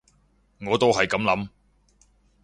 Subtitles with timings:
[0.61, 1.49] 我都係噉諗